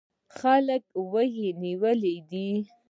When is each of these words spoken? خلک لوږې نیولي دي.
خلک 0.37 0.83
لوږې 1.11 1.49
نیولي 1.61 2.15
دي. 2.29 2.47